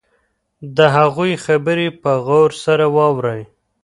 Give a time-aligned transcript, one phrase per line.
[0.77, 3.41] د هغوی خبرې په غور سره واورئ.